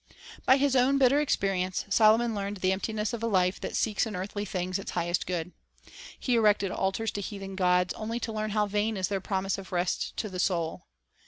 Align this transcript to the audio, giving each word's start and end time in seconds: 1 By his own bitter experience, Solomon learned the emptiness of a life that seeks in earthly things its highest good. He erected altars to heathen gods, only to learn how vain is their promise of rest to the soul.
1 0.45 0.45
By 0.47 0.57
his 0.57 0.75
own 0.75 0.97
bitter 0.97 1.21
experience, 1.21 1.85
Solomon 1.89 2.33
learned 2.33 2.57
the 2.57 2.71
emptiness 2.71 3.13
of 3.13 3.21
a 3.21 3.27
life 3.27 3.61
that 3.61 3.75
seeks 3.75 4.07
in 4.07 4.15
earthly 4.15 4.45
things 4.45 4.79
its 4.79 4.89
highest 4.97 5.27
good. 5.27 5.51
He 6.19 6.33
erected 6.33 6.71
altars 6.71 7.11
to 7.11 7.21
heathen 7.21 7.55
gods, 7.55 7.93
only 7.93 8.19
to 8.21 8.33
learn 8.33 8.49
how 8.49 8.65
vain 8.65 8.97
is 8.97 9.09
their 9.09 9.21
promise 9.21 9.59
of 9.59 9.71
rest 9.71 10.17
to 10.17 10.27
the 10.27 10.39
soul. 10.39 10.87